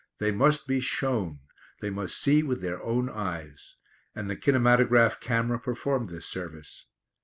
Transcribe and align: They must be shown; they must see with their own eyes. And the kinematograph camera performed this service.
They 0.17 0.31
must 0.31 0.65
be 0.65 0.79
shown; 0.79 1.41
they 1.79 1.91
must 1.91 2.17
see 2.17 2.41
with 2.41 2.59
their 2.61 2.81
own 2.81 3.07
eyes. 3.07 3.75
And 4.15 4.31
the 4.31 4.35
kinematograph 4.35 5.19
camera 5.19 5.59
performed 5.59 6.07
this 6.09 6.25
service. 6.25 6.87